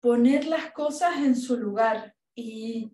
[0.00, 2.92] poner las cosas en su lugar y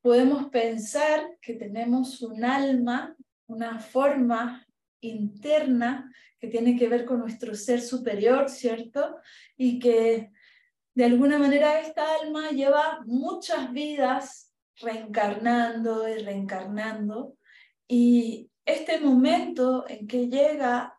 [0.00, 4.66] podemos pensar que tenemos un alma, una forma
[5.00, 9.16] interna que tiene que ver con nuestro ser superior, ¿cierto?
[9.56, 10.30] Y que
[10.94, 17.36] de alguna manera esta alma lleva muchas vidas reencarnando y reencarnando.
[17.88, 20.98] Y este momento en que llega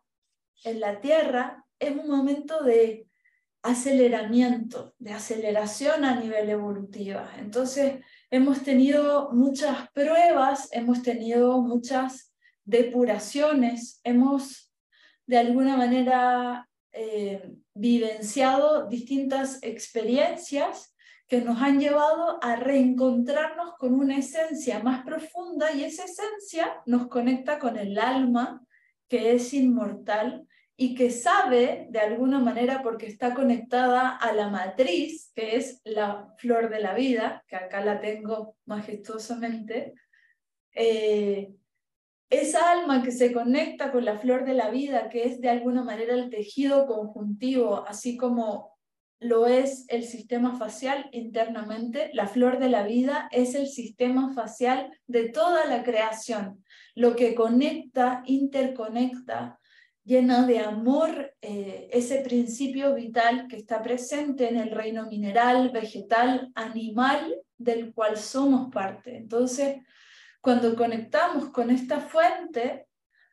[0.64, 3.06] en la Tierra es un momento de
[3.66, 7.30] aceleramiento, de aceleración a nivel evolutiva.
[7.38, 12.32] Entonces, hemos tenido muchas pruebas, hemos tenido muchas
[12.64, 14.72] depuraciones, hemos
[15.26, 20.94] de alguna manera eh, vivenciado distintas experiencias
[21.28, 27.08] que nos han llevado a reencontrarnos con una esencia más profunda y esa esencia nos
[27.08, 28.64] conecta con el alma
[29.08, 30.45] que es inmortal
[30.76, 36.34] y que sabe de alguna manera porque está conectada a la matriz, que es la
[36.36, 39.94] flor de la vida, que acá la tengo majestuosamente,
[40.72, 41.50] eh,
[42.28, 45.82] esa alma que se conecta con la flor de la vida, que es de alguna
[45.82, 48.76] manera el tejido conjuntivo, así como
[49.18, 54.90] lo es el sistema facial internamente, la flor de la vida es el sistema facial
[55.06, 56.62] de toda la creación,
[56.94, 59.58] lo que conecta, interconecta,
[60.06, 66.52] llena de amor eh, ese principio vital que está presente en el reino mineral, vegetal,
[66.54, 69.16] animal, del cual somos parte.
[69.16, 69.78] Entonces,
[70.40, 72.86] cuando conectamos con esta fuente,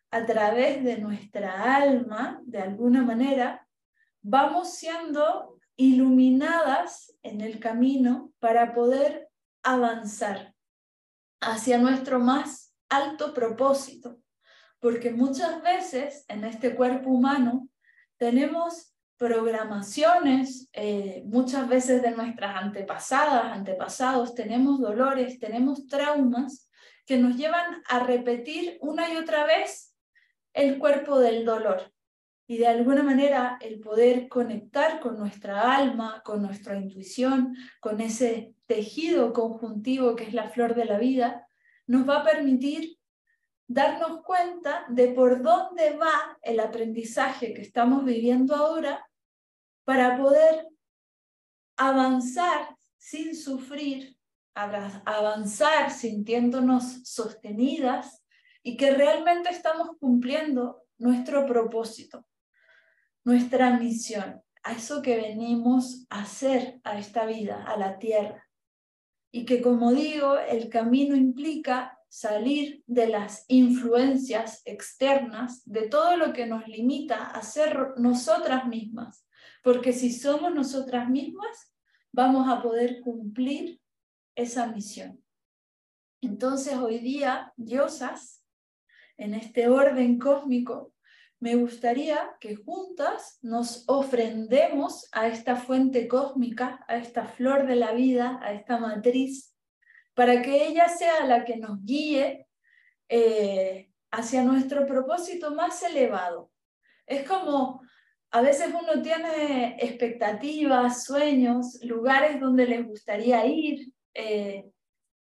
[0.10, 3.68] a través de nuestra alma, de alguna manera,
[4.22, 9.30] vamos siendo iluminadas en el camino para poder
[9.62, 10.56] avanzar
[11.40, 14.23] hacia nuestro más alto propósito,
[14.84, 17.70] porque muchas veces en este cuerpo humano
[18.18, 26.70] tenemos programaciones, eh, muchas veces de nuestras antepasadas, antepasados, tenemos dolores, tenemos traumas
[27.06, 29.96] que nos llevan a repetir una y otra vez
[30.52, 31.94] el cuerpo del dolor.
[32.46, 38.54] Y de alguna manera el poder conectar con nuestra alma, con nuestra intuición, con ese
[38.66, 41.48] tejido conjuntivo que es la flor de la vida,
[41.88, 42.98] nos va a permitir
[43.68, 49.10] darnos cuenta de por dónde va el aprendizaje que estamos viviendo ahora
[49.86, 50.68] para poder
[51.78, 54.18] avanzar sin sufrir
[54.56, 58.24] avanzar sintiéndonos sostenidas
[58.62, 62.26] y que realmente estamos cumpliendo nuestro propósito,
[63.26, 68.48] nuestra misión, a eso que venimos a hacer a esta vida, a la tierra.
[69.32, 76.32] Y que como digo, el camino implica salir de las influencias externas, de todo lo
[76.32, 79.28] que nos limita a ser nosotras mismas.
[79.64, 81.74] Porque si somos nosotras mismas,
[82.12, 83.82] vamos a poder cumplir
[84.36, 85.24] esa misión.
[86.22, 88.46] Entonces hoy día, diosas,
[89.18, 90.94] en este orden cósmico,
[91.40, 97.92] me gustaría que juntas nos ofrendemos a esta fuente cósmica, a esta flor de la
[97.94, 99.53] vida, a esta matriz,
[100.14, 102.48] para que ella sea la que nos guíe
[103.10, 106.52] eh, hacia nuestro propósito más elevado.
[107.06, 107.82] Es como
[108.32, 114.72] a veces uno tiene expectativas, sueños, lugares donde les gustaría ir, eh,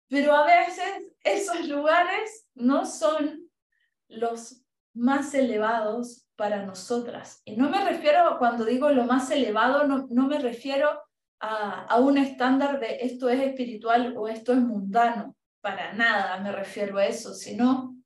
[0.08, 0.84] pero a veces
[1.24, 3.48] esos lugares no son
[4.08, 7.40] los más elevados para nosotras.
[7.44, 11.00] Y no me refiero, cuando digo lo más elevado, no, no me refiero
[11.40, 15.36] a, a, un estándar de esto es espiritual o esto es mundano.
[15.60, 17.96] Para nada me refiero a eso, sino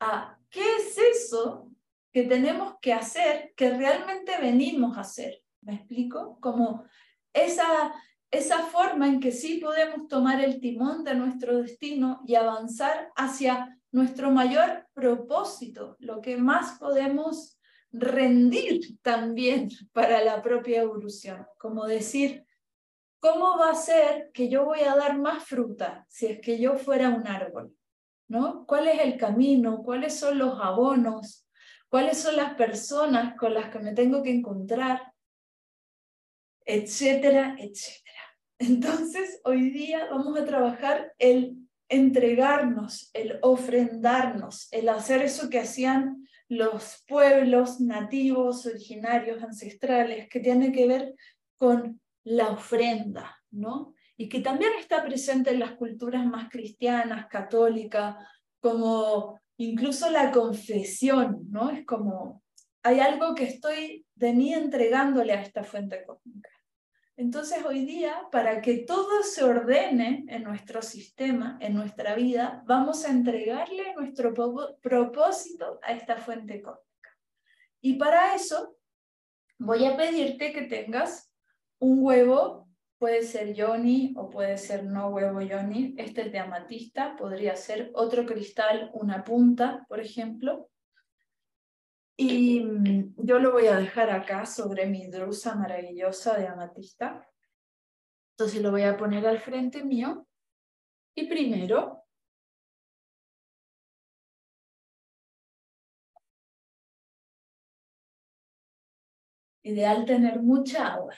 [0.00, 1.68] a qué es eso
[2.12, 5.42] que tenemos que hacer, que realmente venimos a hacer.
[5.62, 6.38] ¿Me explico?
[6.40, 6.84] Como
[7.32, 7.92] esa,
[8.30, 13.76] esa forma en que sí podemos tomar el timón de nuestro destino y avanzar hacia
[13.90, 17.58] nuestro mayor propósito, lo que más podemos
[17.90, 22.43] rendir también para la propia evolución, como decir,
[23.24, 26.76] ¿cómo va a ser que yo voy a dar más fruta si es que yo
[26.76, 27.74] fuera un árbol?
[28.28, 28.66] ¿No?
[28.66, 29.82] ¿Cuál es el camino?
[29.82, 31.48] ¿Cuáles son los abonos?
[31.88, 35.10] ¿Cuáles son las personas con las que me tengo que encontrar?
[36.66, 38.20] Etcétera, etcétera.
[38.58, 41.56] Entonces, hoy día vamos a trabajar el
[41.88, 50.72] entregarnos, el ofrendarnos, el hacer eso que hacían los pueblos nativos, originarios, ancestrales, que tiene
[50.72, 51.14] que ver
[51.56, 53.94] con la ofrenda, ¿no?
[54.16, 58.16] Y que también está presente en las culturas más cristianas, católicas,
[58.60, 61.70] como incluso la confesión, ¿no?
[61.70, 62.42] Es como,
[62.82, 66.50] hay algo que estoy de mí entregándole a esta fuente cósmica.
[67.16, 73.04] Entonces hoy día, para que todo se ordene en nuestro sistema, en nuestra vida, vamos
[73.04, 74.34] a entregarle nuestro
[74.80, 77.10] propósito a esta fuente cósmica.
[77.80, 78.76] Y para eso
[79.58, 81.30] voy a pedirte que tengas
[81.78, 82.68] un huevo,
[82.98, 87.90] puede ser Yoni o puede ser no huevo Yoni, este es de amatista, podría ser
[87.94, 90.70] otro cristal, una punta, por ejemplo.
[92.16, 97.28] Y mm, yo lo voy a dejar acá sobre mi drusa maravillosa de amatista.
[98.36, 100.26] Entonces lo voy a poner al frente mío.
[101.16, 102.04] Y primero
[109.64, 111.14] ideal tener mucha agua.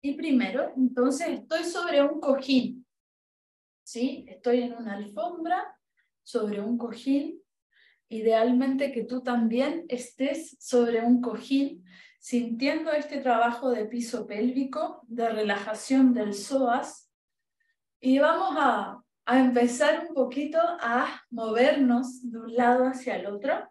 [0.00, 2.86] Y primero, entonces estoy sobre un cojín.
[3.82, 4.24] ¿Sí?
[4.28, 5.76] Estoy en una alfombra
[6.22, 7.42] sobre un cojín
[8.08, 11.84] idealmente que tú también estés sobre un cojín
[12.18, 17.10] sintiendo este trabajo de piso pélvico, de relajación del psoas.
[18.00, 23.70] Y vamos a, a empezar un poquito a movernos de un lado hacia el otro,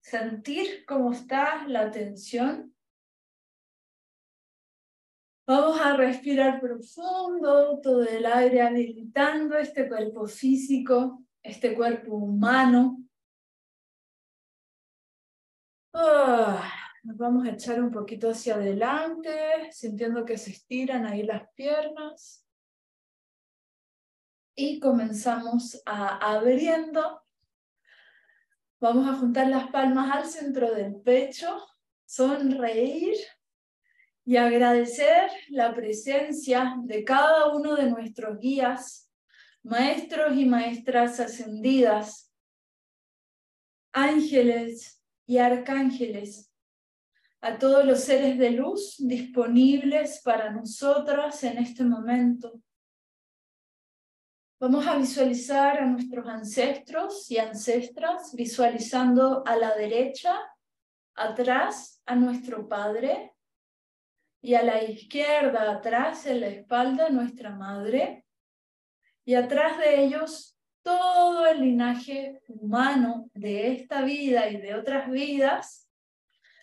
[0.00, 2.73] sentir cómo está la tensión.
[5.46, 13.04] Vamos a respirar profundo, todo el aire habilitando este cuerpo físico, este cuerpo humano
[15.96, 16.72] Ah,
[17.04, 22.44] nos vamos a echar un poquito hacia adelante, sintiendo que se estiran ahí las piernas.
[24.56, 27.22] Y comenzamos a abriendo.
[28.80, 31.64] Vamos a juntar las palmas al centro del pecho,
[32.04, 33.14] sonreír
[34.24, 39.10] y agradecer la presencia de cada uno de nuestros guías,
[39.62, 42.32] maestros y maestras ascendidas,
[43.92, 44.94] ángeles,
[45.26, 46.52] y arcángeles,
[47.40, 52.60] a todos los seres de luz disponibles para nosotras en este momento.
[54.60, 60.38] Vamos a visualizar a nuestros ancestros y ancestras, visualizando a la derecha,
[61.14, 63.33] atrás, a nuestro Padre,
[64.44, 68.26] y a la izquierda, atrás, en la espalda, nuestra Madre,
[69.24, 75.88] y atrás de ellos, todo el linaje humano de esta vida y de otras vidas,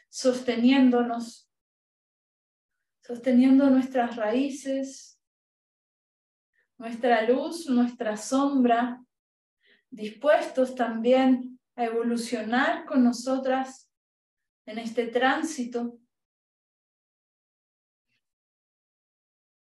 [0.10, 1.50] sosteniéndonos,
[3.02, 5.20] sosteniendo nuestras raíces,
[6.78, 9.04] nuestra luz, nuestra sombra,
[9.90, 13.92] dispuestos también a evolucionar con nosotras
[14.68, 15.98] en este tránsito.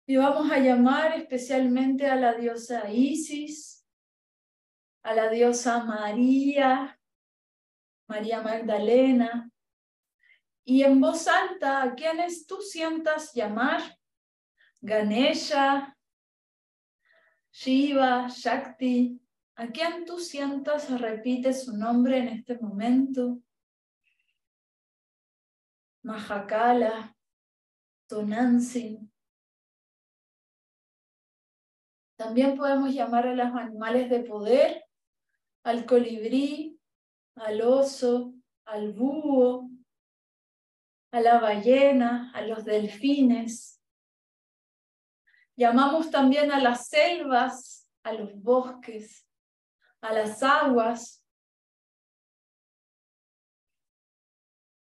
[0.05, 3.87] Y vamos a llamar especialmente a la diosa Isis,
[5.01, 6.99] a la diosa María,
[8.07, 9.49] María Magdalena,
[10.65, 13.81] y en voz alta a quienes tú sientas llamar,
[14.81, 15.97] Ganesha,
[17.53, 19.21] Shiva, Shakti,
[19.55, 23.41] a quien tú sientas repite su nombre en este momento,
[26.01, 27.15] Mahakala,
[28.07, 29.12] Tonantzin.
[32.15, 34.85] También podemos llamar a los animales de poder
[35.63, 36.79] al colibrí,
[37.35, 38.33] al oso,
[38.65, 39.69] al búho,
[41.11, 43.81] a la ballena, a los delfines.
[45.55, 49.27] Llamamos también a las selvas, a los bosques,
[50.01, 51.23] a las aguas.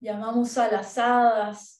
[0.00, 1.75] Llamamos a las hadas.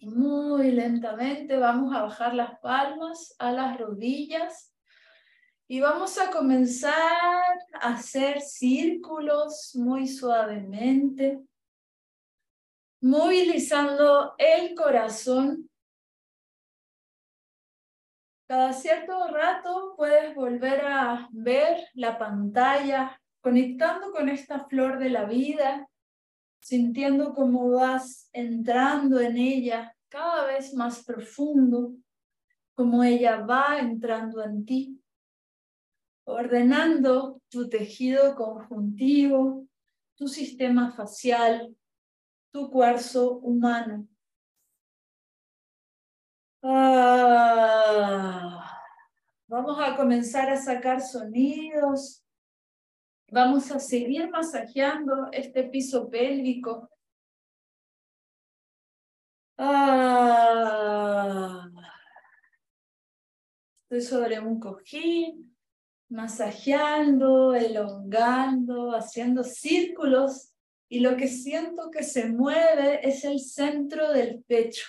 [0.00, 4.72] Y muy lentamente vamos a bajar las palmas a las rodillas
[5.66, 6.94] y vamos a comenzar
[7.80, 11.40] a hacer círculos muy suavemente,
[13.00, 15.68] movilizando el corazón.
[18.46, 25.24] Cada cierto rato puedes volver a ver la pantalla, conectando con esta flor de la
[25.24, 25.87] vida,
[26.60, 31.94] sintiendo cómo vas entrando en ella cada vez más profundo,
[32.74, 34.98] como ella va entrando en ti
[36.28, 39.66] ordenando tu tejido conjuntivo,
[40.14, 41.74] tu sistema facial,
[42.52, 44.06] tu cuarzo humano.
[46.62, 47.62] Ah,
[49.46, 52.22] vamos a comenzar a sacar sonidos.
[53.30, 56.88] Vamos a seguir masajeando este piso pélvico.
[59.58, 60.48] Ah,
[63.82, 65.54] estoy sobre un cojín
[66.08, 70.54] masajeando, elongando, haciendo círculos
[70.88, 74.86] y lo que siento que se mueve es el centro del pecho.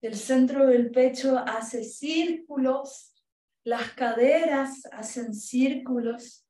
[0.00, 3.12] El centro del pecho hace círculos,
[3.62, 6.47] las caderas hacen círculos.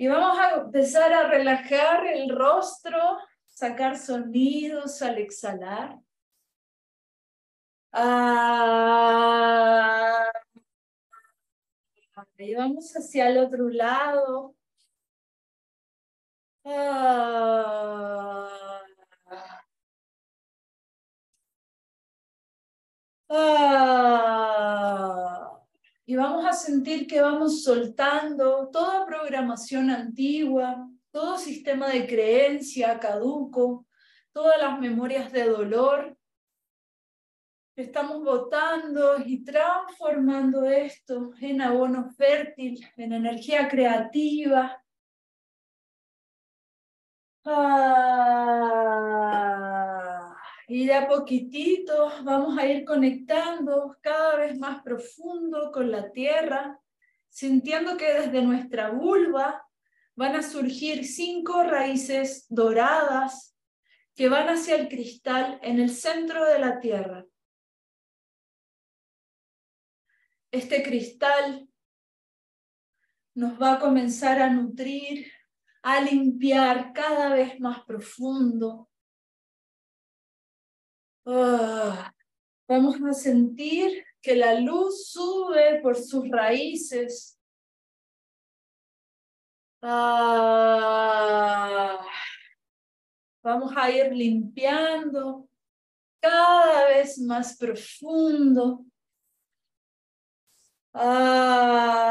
[0.00, 5.98] Y vamos a empezar a relajar el rostro, sacar sonidos al exhalar.
[7.92, 10.30] Ah,
[12.38, 14.54] y vamos hacia el otro lado.
[16.64, 18.48] Ah,
[23.30, 25.37] ah,
[26.08, 33.86] y vamos a sentir que vamos soltando toda programación antigua, todo sistema de creencia caduco,
[34.32, 36.16] todas las memorias de dolor.
[37.76, 44.82] Estamos votando y transformando esto en abono fértil, en energía creativa,
[47.50, 49.67] Ah,
[50.68, 56.78] y de a poquitito vamos a ir conectando cada vez más profundo con la tierra,
[57.30, 59.66] sintiendo que desde nuestra vulva
[60.14, 63.56] van a surgir cinco raíces doradas
[64.14, 67.24] que van hacia el cristal en el centro de la tierra.
[70.50, 71.66] Este cristal
[73.34, 75.30] nos va a comenzar a nutrir
[75.82, 78.87] a limpiar cada vez más profundo.
[81.30, 82.10] Ah,
[82.66, 87.38] vamos a sentir que la luz sube por sus raíces.
[89.82, 90.88] Ah,
[93.42, 95.46] vamos a ir limpiando
[96.18, 98.86] cada vez más profundo.
[100.94, 102.08] Ah,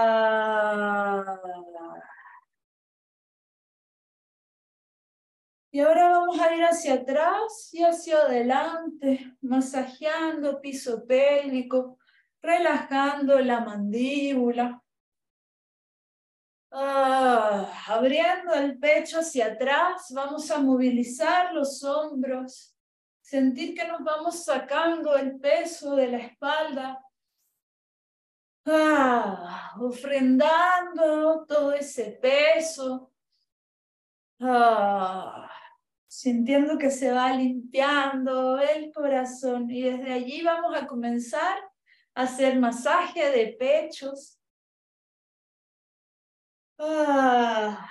[5.77, 11.99] Y ahora vamos a ir hacia atrás y hacia adelante, masajeando piso pélvico,
[12.41, 14.83] relajando la mandíbula.
[16.71, 22.75] Ah, abriendo el pecho hacia atrás, vamos a movilizar los hombros,
[23.21, 27.05] sentir que nos vamos sacando el peso de la espalda,
[28.65, 33.11] ah, ofrendando todo ese peso.
[34.39, 35.46] Ah,
[36.07, 41.57] sintiendo que se va limpiando el corazón y desde allí vamos a comenzar
[42.15, 44.39] a hacer masaje de pechos.
[46.79, 47.89] Ah,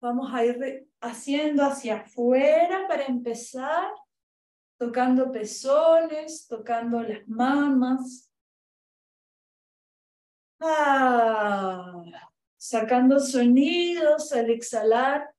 [0.00, 3.92] vamos a ir haciendo hacia afuera para empezar,
[4.78, 8.30] tocando pezones, tocando las mamas.
[10.58, 12.02] Ah,
[12.56, 15.35] sacando sonidos al exhalar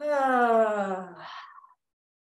[0.00, 1.16] Ah,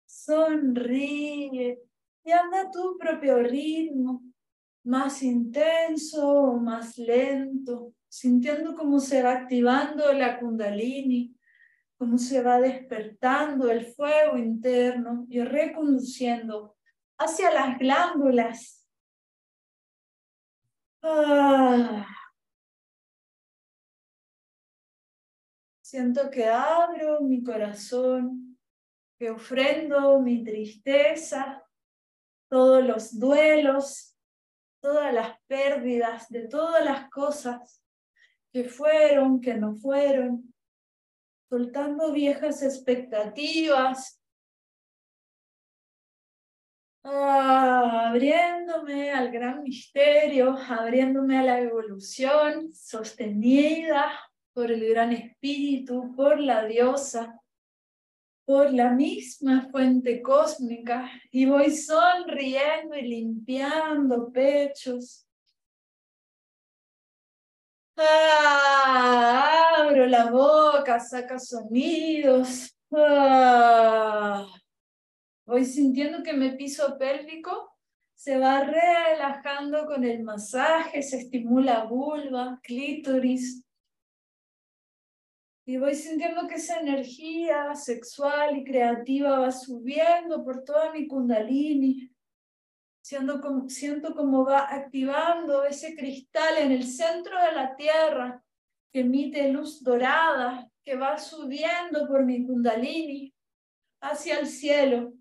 [0.06, 1.80] sonríe
[2.24, 4.24] y anda a tu propio ritmo,
[4.84, 11.36] más intenso o más lento, sintiendo cómo se va activando la kundalini,
[11.98, 16.76] cómo se va despertando el fuego interno y reconduciendo
[17.18, 18.88] hacia las glándulas.
[21.04, 22.17] Ah.
[25.90, 28.60] Siento que abro mi corazón,
[29.18, 31.64] que ofrendo mi tristeza,
[32.52, 34.14] todos los duelos,
[34.82, 37.82] todas las pérdidas de todas las cosas
[38.52, 40.54] que fueron, que no fueron,
[41.50, 44.22] soltando viejas expectativas,
[47.02, 54.12] abriéndome al gran misterio, abriéndome a la evolución sostenida
[54.58, 57.40] por el gran espíritu, por la diosa,
[58.44, 65.28] por la misma fuente cósmica y voy sonriendo y limpiando pechos.
[67.98, 72.76] Ah, abro la boca, saca sonidos.
[72.92, 74.44] Ah,
[75.46, 77.78] voy sintiendo que mi piso pélvico
[78.16, 83.67] se va relajando con el masaje, se estimula vulva, clítoris,
[85.68, 92.10] y voy sintiendo que esa energía sexual y creativa va subiendo por toda mi kundalini.
[93.02, 98.42] Siento como, siento como va activando ese cristal en el centro de la tierra
[98.94, 103.34] que emite luz dorada, que va subiendo por mi kundalini
[104.02, 105.12] hacia el cielo.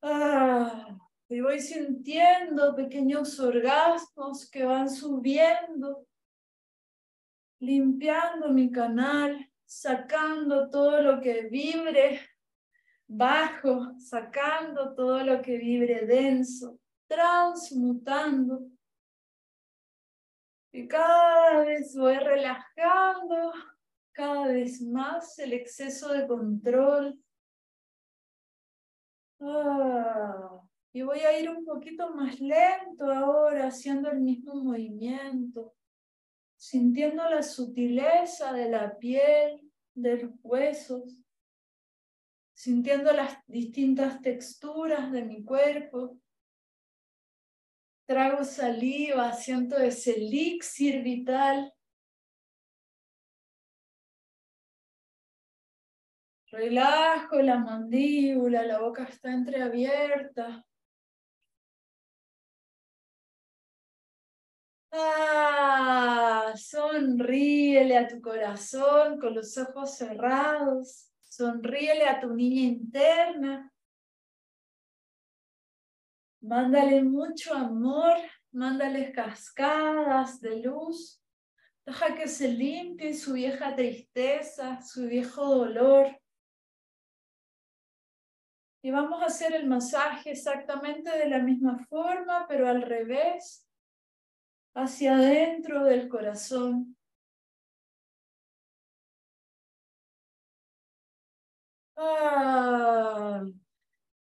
[0.00, 0.96] Ah,
[1.28, 6.07] y voy sintiendo pequeños orgasmos que van subiendo
[7.60, 12.20] limpiando mi canal, sacando todo lo que vibre
[13.06, 18.68] bajo, sacando todo lo que vibre denso, transmutando.
[20.72, 23.52] Y cada vez voy relajando
[24.12, 27.18] cada vez más el exceso de control.
[29.40, 30.60] Ah,
[30.92, 35.74] y voy a ir un poquito más lento ahora, haciendo el mismo movimiento,
[36.58, 41.22] sintiendo la sutileza de la piel, de los huesos,
[42.52, 46.18] sintiendo las distintas texturas de mi cuerpo.
[48.06, 51.72] Trago saliva, siento ese elixir vital.
[56.50, 60.67] Relajo la mandíbula, la boca está entreabierta.
[64.90, 71.12] Ah, sonríele a tu corazón con los ojos cerrados.
[71.22, 73.72] Sonríele a tu niña interna.
[76.40, 78.16] Mándale mucho amor,
[78.52, 81.22] mándale cascadas de luz.
[81.84, 86.18] Deja que se limpie su vieja tristeza, su viejo dolor.
[88.82, 93.67] Y vamos a hacer el masaje exactamente de la misma forma, pero al revés,
[94.74, 96.96] hacia adentro del corazón.
[101.96, 103.44] Ah,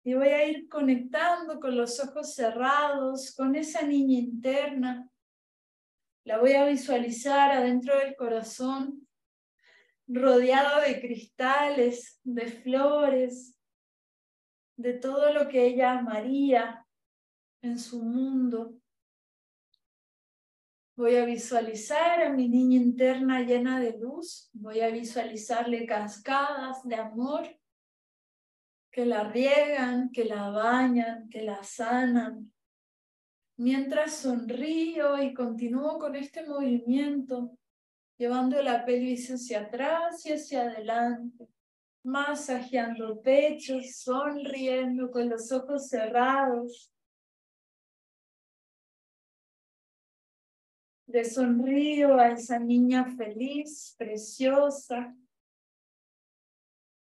[0.04, 5.10] y voy a ir conectando con los ojos cerrados, con esa niña interna.
[6.26, 9.08] La voy a visualizar adentro del corazón,
[10.08, 13.58] rodeada de cristales, de flores,
[14.78, 16.86] de todo lo que ella amaría
[17.62, 18.83] en su mundo.
[20.96, 24.52] Voy a visualizar a mi niña interna llena de luz.
[24.54, 27.48] Voy a visualizarle cascadas de amor
[28.92, 32.54] que la riegan, que la bañan, que la sanan.
[33.58, 37.58] Mientras sonrío y continúo con este movimiento,
[38.20, 41.48] llevando la pelvis hacia atrás y hacia adelante,
[42.04, 46.93] masajeando el pecho, sonriendo con los ojos cerrados.
[51.14, 55.16] Le sonrío a esa niña feliz, preciosa.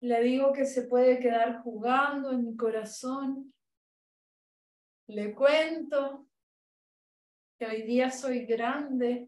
[0.00, 3.52] Le digo que se puede quedar jugando en mi corazón.
[5.08, 6.28] Le cuento
[7.58, 9.26] que hoy día soy grande,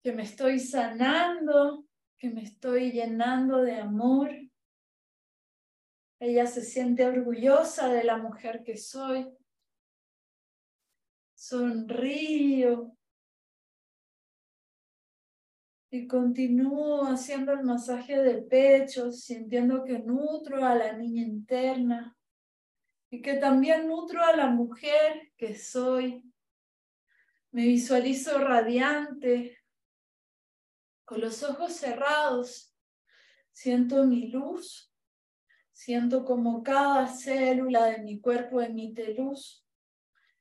[0.00, 1.84] que me estoy sanando,
[2.16, 4.30] que me estoy llenando de amor.
[6.20, 9.36] Ella se siente orgullosa de la mujer que soy.
[11.50, 12.96] Sonrío.
[15.90, 22.16] Y continúo haciendo el masaje de pecho, sintiendo que nutro a la niña interna
[23.10, 26.22] y que también nutro a la mujer que soy.
[27.50, 29.58] Me visualizo radiante,
[31.04, 32.72] con los ojos cerrados.
[33.50, 34.94] Siento mi luz,
[35.72, 39.66] siento como cada célula de mi cuerpo emite luz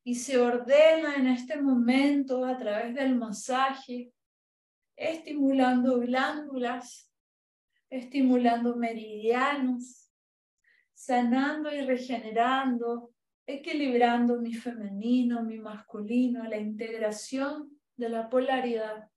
[0.09, 4.11] y se ordena en este momento a través del masaje,
[4.95, 7.13] estimulando glándulas,
[7.91, 10.11] estimulando meridianos,
[10.95, 13.13] sanando y regenerando,
[13.45, 19.11] equilibrando mi femenino, mi masculino, la integración de la polaridad.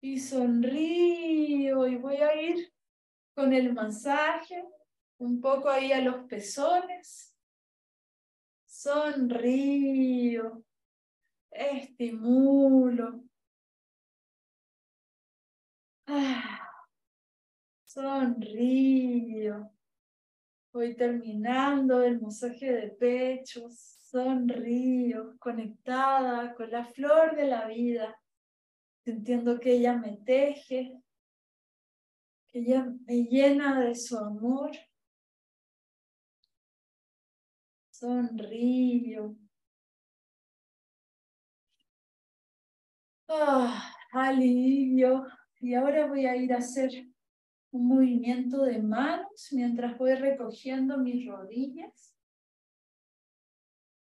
[0.00, 2.72] Y sonrío y voy a ir
[3.34, 4.64] con el masaje
[5.18, 7.31] un poco ahí a los pezones
[8.82, 10.64] sonrío,
[11.50, 13.22] estimulo.
[16.06, 16.68] Ah,
[17.84, 19.70] sonrío.
[20.72, 23.78] Voy terminando el masaje de pechos,
[24.10, 28.18] sonrío, conectada con la flor de la vida,
[29.04, 31.00] sintiendo que ella me teje,
[32.48, 34.72] que ella me llena de su amor.
[38.02, 39.36] Sonrío.
[43.28, 45.24] Ah, alivio.
[45.60, 46.90] Y ahora voy a ir a hacer
[47.70, 52.16] un movimiento de manos mientras voy recogiendo mis rodillas.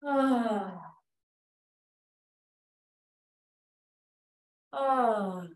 [0.02, 0.96] Ah.
[4.72, 5.46] Ah.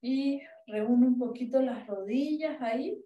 [0.00, 3.04] Y reúno un poquito las rodillas ahí.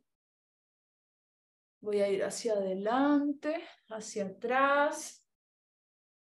[1.84, 5.22] Voy a ir hacia adelante, hacia atrás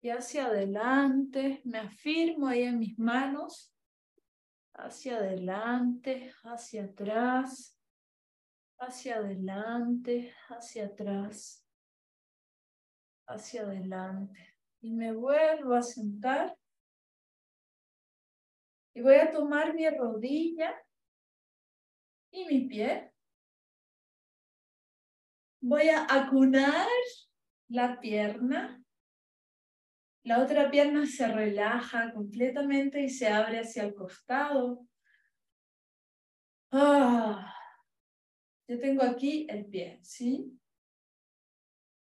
[0.02, 1.62] y hacia adelante.
[1.64, 3.72] Me afirmo ahí en mis manos.
[4.74, 7.80] hacia adelante, hacia atrás,
[8.78, 11.66] hacia adelante, hacia atrás,
[13.26, 14.58] hacia adelante.
[14.82, 16.58] Y me vuelvo a sentar.
[18.94, 20.76] Y voy a tomar mi rodilla
[22.32, 23.15] y mi pie.
[25.68, 26.88] Voy a acunar
[27.70, 28.84] la pierna.
[30.24, 34.86] La otra pierna se relaja completamente y se abre hacia el costado.
[36.72, 37.52] Ah,
[38.68, 40.56] yo tengo aquí el pie, ¿sí?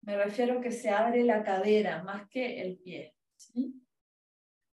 [0.01, 3.75] Me refiero que se abre la cadera más que el pie, ¿sí?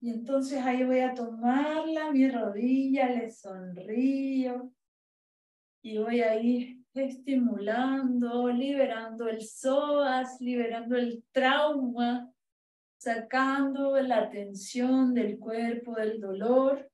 [0.02, 4.74] Y entonces ahí voy a tomarla, mi rodilla, le sonrío
[5.84, 12.32] y voy a ir estimulando, liberando el psoas, liberando el trauma,
[12.98, 16.89] sacando la tensión del cuerpo, del dolor.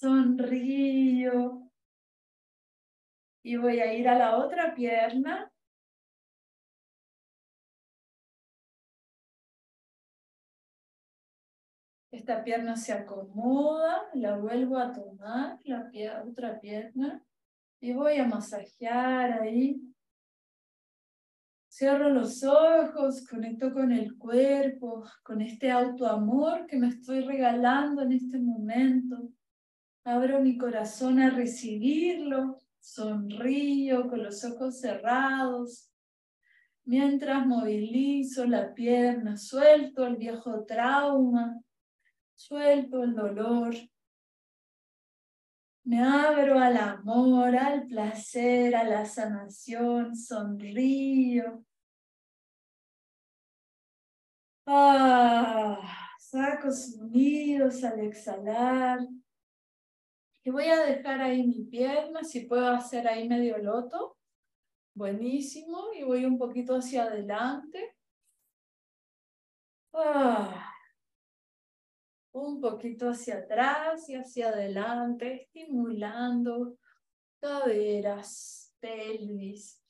[0.00, 1.68] Sonrío.
[3.42, 5.47] Y voy a ir a la otra pierna.
[12.18, 15.88] Esta pierna se acomoda, la vuelvo a tomar, la
[16.26, 17.22] otra pierna,
[17.80, 19.80] y voy a masajear ahí
[21.68, 28.14] Cierro los ojos, conecto con el cuerpo, con este autoamor que me estoy regalando en
[28.14, 29.30] este momento.
[30.02, 35.92] Abro mi corazón a recibirlo, sonrío con los ojos cerrados.
[36.84, 41.62] Mientras movilizo la pierna, suelto el viejo trauma,
[42.38, 43.74] suelto el dolor.
[45.84, 51.64] Me abro al amor, al placer, a la sanación, sonrío.
[54.66, 55.80] Ah,
[56.20, 59.00] saco sonidos al exhalar.
[60.44, 64.16] Y voy a dejar ahí mi pierna, si puedo hacer ahí medio loto.
[64.94, 65.92] Buenísimo.
[65.94, 67.96] Y voy un poquito hacia adelante.
[69.92, 70.67] Ah,
[72.40, 76.78] un poquito hacia atrás y hacia adelante, estimulando
[77.40, 79.82] caderas, pelvis.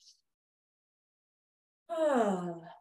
[1.87, 2.79] Ah.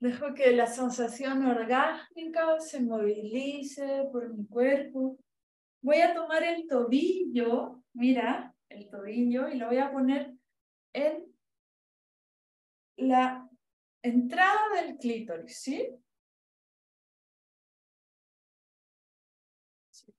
[0.00, 5.16] Dejo que la sensación orgánica se movilice por mi cuerpo.
[5.80, 10.34] Voy a tomar el tobillo, mira, el tobillo, y lo voy a poner
[10.92, 11.24] en
[12.96, 13.48] la
[14.02, 15.88] entrada del clítoris, ¿sí?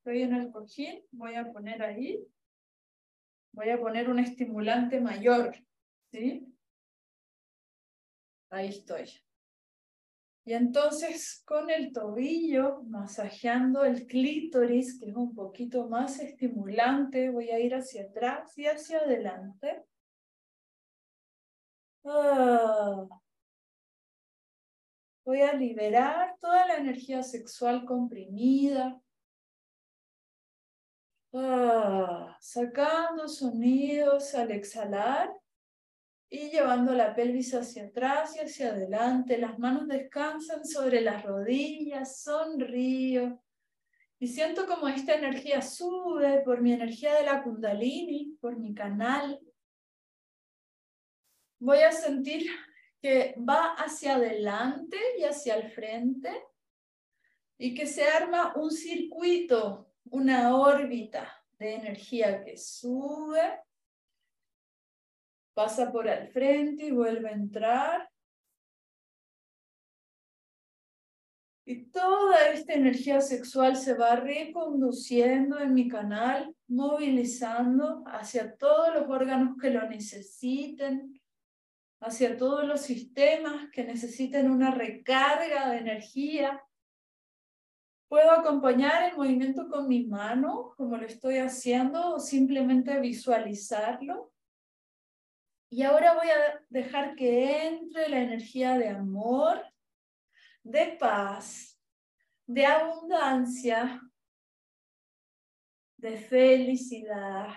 [0.04, 2.28] Estoy en el cojín, voy a poner ahí,
[3.54, 5.56] voy a poner un estimulante mayor,
[6.12, 6.54] ¿sí?
[8.50, 9.10] Ahí estoy.
[10.44, 17.52] Y entonces con el tobillo, masajeando el clítoris, que es un poquito más estimulante, voy
[17.52, 19.86] a ir hacia atrás y hacia adelante.
[22.04, 23.08] Ah.
[25.24, 29.00] Voy a liberar toda la energía sexual comprimida.
[31.34, 32.38] Ah.
[32.40, 35.34] Sacando sonidos al exhalar
[36.30, 39.38] y llevando la pelvis hacia atrás y hacia adelante.
[39.38, 43.42] Las manos descansan sobre las rodillas, sonrío.
[44.20, 49.40] Y siento como esta energía sube por mi energía de la kundalini, por mi canal.
[51.60, 52.46] Voy a sentir
[53.02, 56.30] que va hacia adelante y hacia el frente
[57.58, 63.60] y que se arma un circuito, una órbita de energía que sube
[65.54, 68.10] pasa por el frente y vuelve a entrar.
[71.66, 79.10] Y toda esta energía sexual se va reconduciendo en mi canal, movilizando hacia todos los
[79.10, 81.22] órganos que lo necesiten,
[82.02, 86.62] hacia todos los sistemas que necesiten una recarga de energía.
[88.14, 94.32] Puedo acompañar el movimiento con mi mano, como lo estoy haciendo, o simplemente visualizarlo.
[95.72, 99.66] Y ahora voy a dejar que entre la energía de amor,
[100.62, 101.82] de paz,
[102.46, 104.00] de abundancia,
[105.98, 107.48] de felicidad.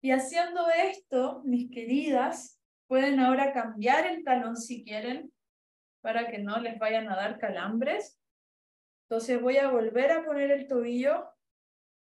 [0.00, 5.30] Y haciendo esto, mis queridas, pueden ahora cambiar el talón si quieren,
[6.00, 8.21] para que no les vayan a dar calambres.
[9.12, 11.28] Entonces voy a volver a poner el tobillo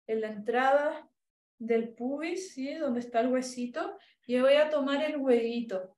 [0.08, 1.10] en la entrada
[1.60, 2.76] del pubis, ¿sí?
[2.76, 5.98] Donde está el huesito, y voy a tomar el huevito,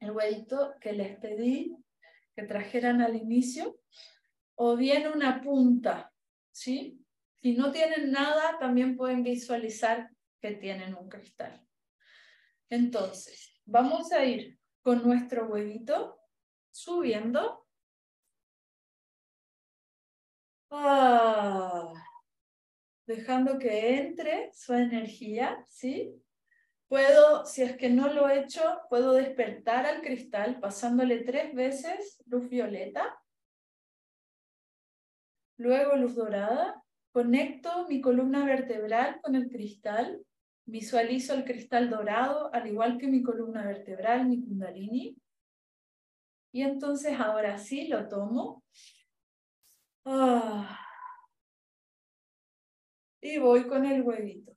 [0.00, 1.76] el huevito que les pedí
[2.34, 3.78] que trajeran al inicio,
[4.54, 6.10] o bien una punta,
[6.50, 6.98] ¿sí?
[7.42, 10.08] Si no tienen nada, también pueden visualizar
[10.40, 11.62] que tienen un cristal.
[12.70, 16.18] Entonces, vamos a ir con nuestro huevito
[16.70, 17.65] subiendo.
[20.70, 21.92] Ah,
[23.06, 26.20] dejando que entre su energía, ¿sí?
[26.88, 32.22] Puedo, si es que no lo he hecho, puedo despertar al cristal pasándole tres veces
[32.26, 33.18] luz violeta,
[35.56, 40.24] luego luz dorada, conecto mi columna vertebral con el cristal,
[40.64, 45.16] visualizo el cristal dorado, al igual que mi columna vertebral, mi kundalini,
[46.52, 48.64] y entonces ahora sí lo tomo.
[50.08, 50.78] Ah,
[53.20, 54.56] y voy con el huevito.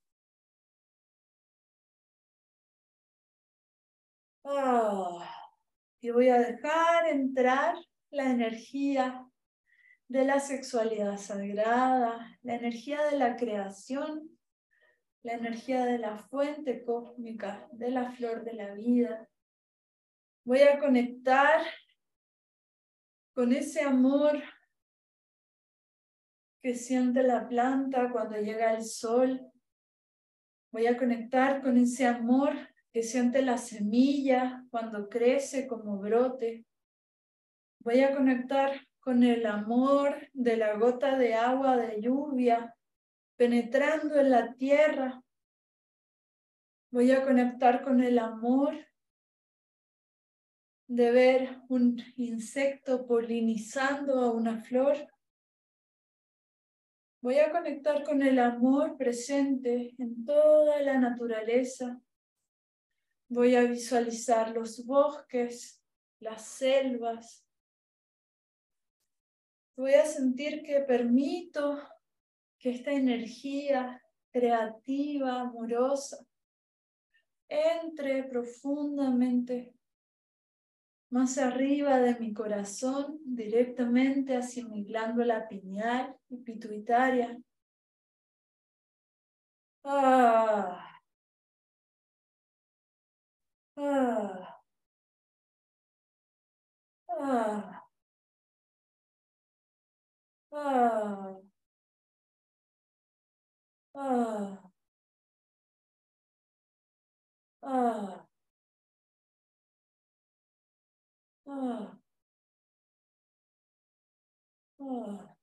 [4.43, 5.27] Ah,
[6.01, 7.75] y voy a dejar entrar
[8.11, 9.25] la energía
[10.07, 14.29] de la sexualidad sagrada, la energía de la creación,
[15.23, 19.27] la energía de la fuente cósmica, de la flor de la vida.
[20.43, 21.65] Voy a conectar
[23.33, 24.43] con ese amor
[26.61, 29.41] que siente la planta cuando llega el sol.
[30.71, 32.53] Voy a conectar con ese amor
[32.91, 36.65] que siente la semilla cuando crece como brote.
[37.79, 42.75] Voy a conectar con el amor de la gota de agua de lluvia
[43.37, 45.23] penetrando en la tierra.
[46.91, 48.75] Voy a conectar con el amor
[50.87, 55.07] de ver un insecto polinizando a una flor.
[57.21, 62.01] Voy a conectar con el amor presente en toda la naturaleza
[63.31, 65.79] Voy a visualizar los bosques,
[66.19, 67.45] las selvas.
[69.77, 71.79] Voy a sentir que permito
[72.57, 74.01] que esta energía
[74.31, 76.25] creativa, amorosa,
[77.47, 79.75] entre profundamente
[81.11, 87.39] más arriba de mi corazón, directamente hacia mi glándula pineal y pituitaria.
[89.83, 90.99] Ah.
[93.77, 94.59] Ah.
[97.07, 97.83] Ah.
[100.51, 101.39] Ah.
[103.95, 104.69] Ah.
[107.63, 108.28] Ah.
[111.49, 111.99] Ah.
[114.79, 115.35] Ah.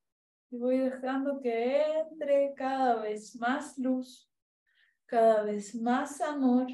[0.49, 4.31] Y voy dejando que entre cada vez más luz,
[5.05, 6.67] cada vez más amor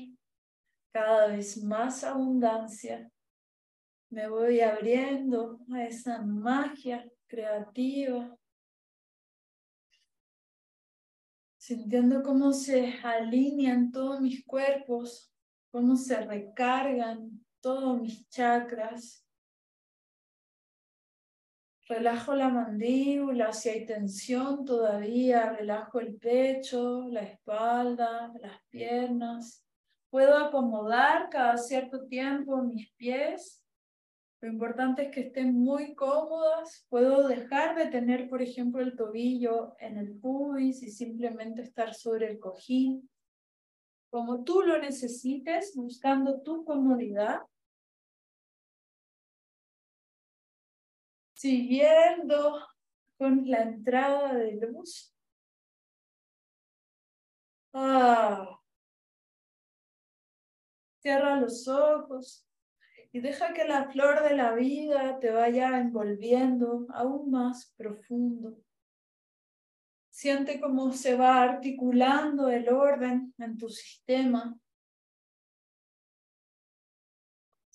[0.94, 3.12] cada vez más abundancia.
[4.12, 8.38] Me voy abriendo a esa magia creativa,
[11.58, 15.34] sintiendo cómo se alinean todos mis cuerpos,
[15.72, 19.23] cómo se recargan todos mis chakras.
[21.94, 29.64] Relajo la mandíbula si hay tensión todavía, relajo el pecho, la espalda, las piernas.
[30.10, 33.64] Puedo acomodar cada cierto tiempo mis pies.
[34.42, 36.84] Lo importante es que estén muy cómodas.
[36.90, 42.32] Puedo dejar de tener, por ejemplo, el tobillo en el pubis y simplemente estar sobre
[42.32, 43.08] el cojín.
[44.10, 47.42] Como tú lo necesites, buscando tu comodidad.
[51.44, 52.58] Siguiendo
[53.18, 55.14] con la entrada de luz.
[57.74, 58.62] Ah,
[61.02, 62.48] Cierra los ojos
[63.12, 68.58] y deja que la flor de la vida te vaya envolviendo aún más profundo.
[70.12, 74.58] Siente cómo se va articulando el orden en tu sistema.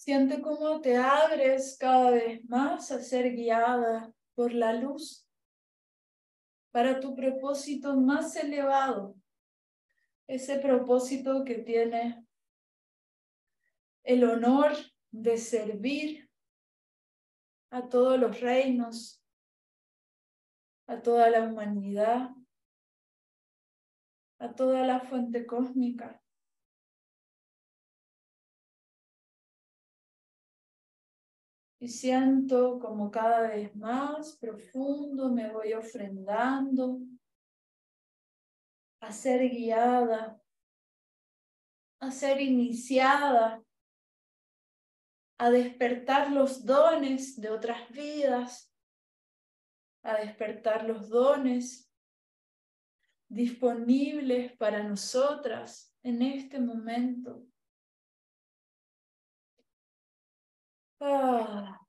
[0.08, 5.28] Siente cómo te abres cada vez más a ser guiada por la luz
[6.70, 9.16] para tu propósito más elevado,
[10.26, 12.26] ese propósito que tiene
[14.02, 14.72] el honor
[15.10, 16.30] de servir
[17.68, 19.22] a todos los reinos,
[20.86, 22.30] a toda la humanidad,
[24.38, 26.22] a toda la fuente cósmica.
[31.80, 37.00] Y siento como cada vez más profundo me voy ofrendando
[39.00, 40.40] a ser guiada,
[42.00, 43.62] a ser iniciada
[45.38, 48.74] a despertar los dones de otras vidas,
[50.02, 51.90] a despertar los dones
[53.28, 57.46] disponibles para nosotras en este momento.
[61.00, 61.80] Ah,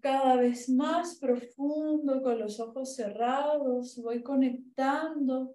[0.00, 5.54] cada vez más profundo con los ojos cerrados, voy conectando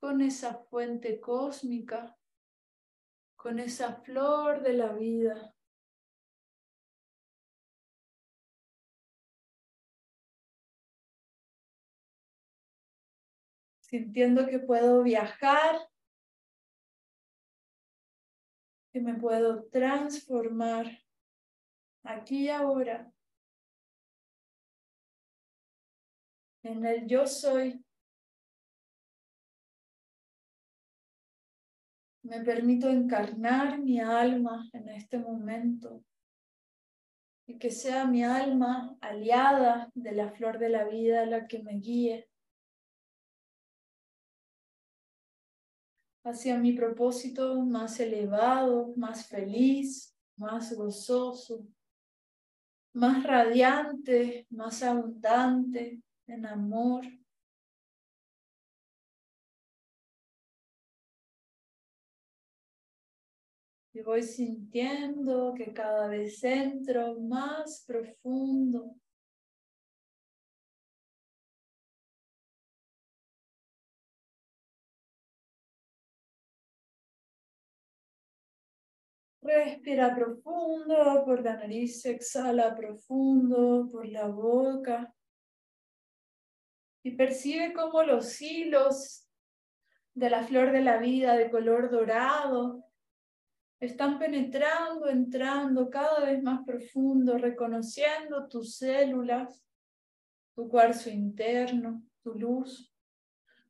[0.00, 2.16] con esa fuente cósmica,
[3.36, 5.54] con esa flor de la vida.
[13.80, 15.76] Sintiendo que puedo viajar,
[18.92, 21.07] que me puedo transformar
[22.08, 23.12] aquí y ahora
[26.62, 27.84] en el yo soy.
[32.22, 36.04] Me permito encarnar mi alma en este momento
[37.46, 41.78] y que sea mi alma aliada de la flor de la vida la que me
[41.78, 42.28] guíe
[46.24, 51.66] hacia mi propósito más elevado, más feliz, más gozoso,
[52.98, 57.04] más radiante, más abundante en amor.
[63.92, 68.96] Y voy sintiendo que cada vez entro más profundo.
[79.48, 85.14] Respira profundo por la nariz, exhala profundo por la boca.
[87.02, 89.26] Y percibe cómo los hilos
[90.12, 92.84] de la flor de la vida de color dorado
[93.80, 99.64] están penetrando, entrando cada vez más profundo, reconociendo tus células,
[100.54, 102.92] tu cuarzo interno, tu luz.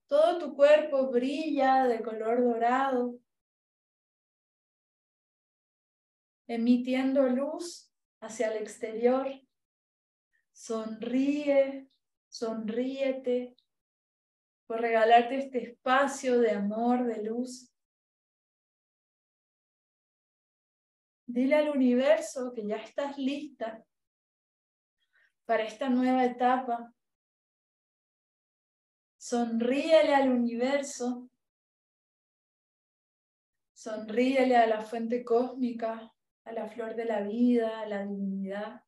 [0.08, 3.20] Todo tu cuerpo brilla de color dorado,
[6.48, 9.28] emitiendo luz hacia el exterior.
[10.50, 11.88] Sonríe,
[12.28, 13.54] sonríete
[14.66, 17.72] por regalarte este espacio de amor, de luz.
[21.26, 23.84] Dile al universo que ya estás lista
[25.44, 26.92] para esta nueva etapa.
[29.18, 31.30] Sonríele al universo.
[33.74, 36.12] Sonríele a la fuente cósmica,
[36.48, 38.82] a la flor de la vida, a la divinidad.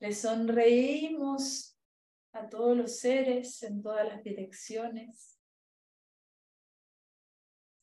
[0.00, 1.78] Le sonreímos
[2.32, 5.36] a todos los seres en todas las direcciones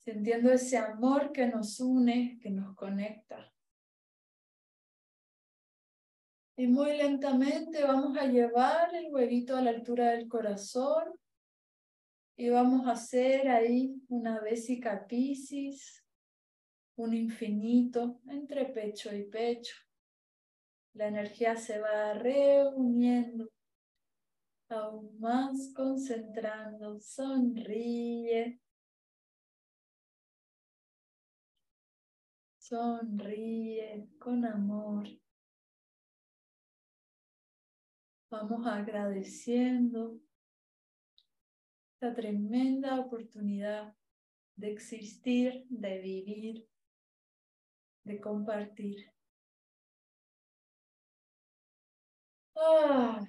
[0.03, 3.53] sintiendo ese amor que nos une, que nos conecta.
[6.57, 11.05] Y muy lentamente vamos a llevar el huevito a la altura del corazón
[12.35, 16.02] y vamos a hacer ahí una vesica piscis,
[16.95, 19.75] un infinito entre pecho y pecho.
[20.93, 23.49] La energía se va reuniendo,
[24.69, 26.99] aún más concentrando.
[26.99, 28.59] Sonríe.
[32.59, 35.07] Sonríe con amor.
[38.29, 40.19] Vamos agradeciendo
[41.93, 43.95] esta tremenda oportunidad
[44.55, 46.67] de existir, de vivir,
[48.03, 49.11] de compartir.
[52.55, 53.19] Ah,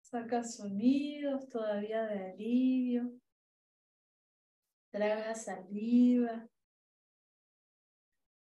[0.00, 3.12] saca sonidos todavía de alivio.
[4.90, 6.48] Traga saliva.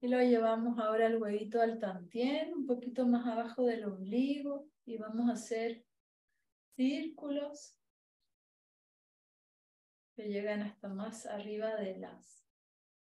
[0.01, 4.69] Y lo llevamos ahora al huevito al tantien, un poquito más abajo del ombligo.
[4.85, 5.85] Y vamos a hacer
[6.75, 7.77] círculos
[10.17, 12.45] que llegan hasta más arriba de las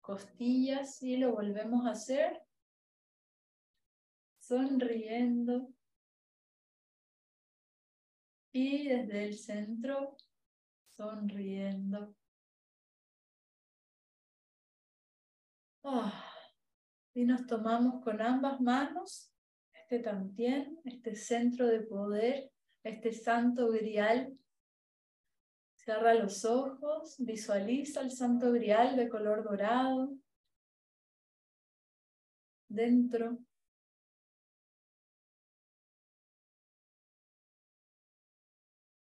[0.08, 1.02] costillas.
[1.02, 2.40] Y lo volvemos a hacer
[4.38, 5.68] sonriendo.
[8.52, 10.16] Y desde el centro,
[10.88, 12.16] sonriendo.
[15.84, 16.24] Ah
[17.18, 19.34] y nos tomamos con ambas manos
[19.74, 22.52] este tantien, este centro de poder,
[22.84, 24.38] este santo grial.
[25.88, 30.14] Cierra los ojos, visualiza el santo grial de color dorado
[32.68, 33.38] dentro.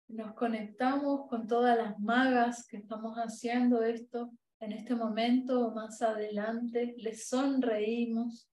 [0.09, 6.01] Nos conectamos con todas las magas que estamos haciendo esto en este momento o más
[6.01, 8.49] adelante, les sonreímos.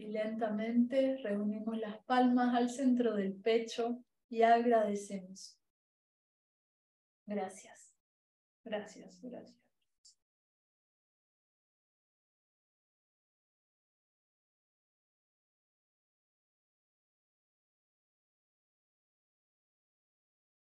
[0.00, 5.58] Y lentamente reunimos las palmas al centro del pecho y agradecemos.
[7.26, 7.94] Gracias,
[8.64, 9.60] gracias, gracias.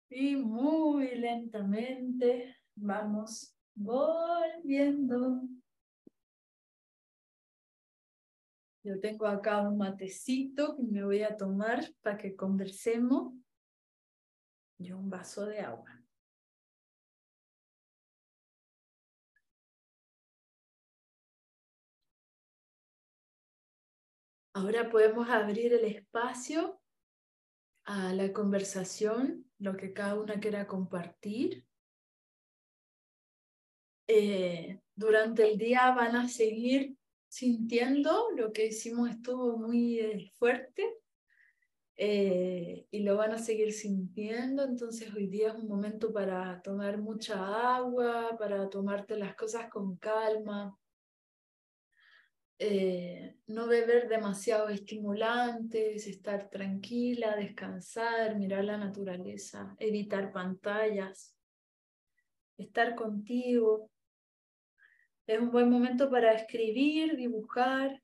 [0.09, 5.41] Y muy lentamente vamos volviendo.
[8.87, 13.33] Yo tengo acá un matecito que me voy a tomar para que conversemos
[14.77, 16.01] y un vaso de agua.
[24.53, 26.79] Ahora podemos abrir el espacio
[27.83, 31.65] a la conversación, lo que cada una quiera compartir.
[34.07, 36.96] Eh, durante el día van a seguir
[37.27, 40.97] sintiendo, lo que hicimos estuvo muy eh, fuerte
[41.95, 46.97] eh, y lo van a seguir sintiendo, entonces hoy día es un momento para tomar
[46.99, 50.77] mucha agua, para tomarte las cosas con calma,
[52.59, 61.35] eh, no beber demasiado estimulantes, estar tranquila, descansar, mirar la naturaleza, evitar pantallas,
[62.57, 63.91] estar contigo.
[65.27, 68.01] Es un buen momento para escribir, dibujar.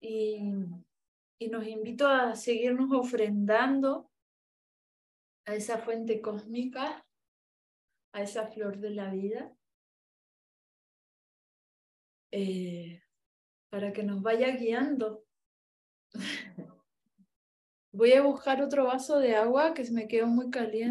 [0.00, 0.38] Y,
[1.38, 4.10] y nos invito a seguirnos ofrendando
[5.46, 7.06] a esa fuente cósmica,
[8.12, 9.56] a esa flor de la vida.
[12.30, 13.02] Eh,
[13.70, 15.24] para que nos vaya guiando.
[17.92, 20.76] Voy a buscar otro vaso de agua que se me quedó muy caliente.